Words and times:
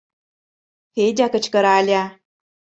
—Федя 0.93 1.27
кычкырале. 1.33 2.01